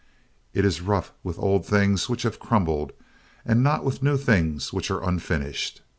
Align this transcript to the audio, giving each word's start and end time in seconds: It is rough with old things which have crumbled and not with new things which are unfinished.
It 0.55 0.65
is 0.65 0.81
rough 0.81 1.11
with 1.21 1.37
old 1.37 1.63
things 1.63 2.09
which 2.09 2.23
have 2.23 2.39
crumbled 2.39 2.91
and 3.45 3.61
not 3.63 3.83
with 3.85 4.01
new 4.01 4.17
things 4.17 4.73
which 4.73 4.89
are 4.89 5.07
unfinished. 5.07 5.83